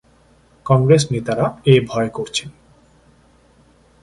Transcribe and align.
কংগ্রেস 0.65 1.03
নেতারা 1.11 1.45
এ 1.65 1.75
ভয় 1.87 2.09
করছেন। 2.09 2.49